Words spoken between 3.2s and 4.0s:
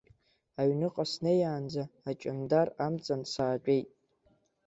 саатәеит.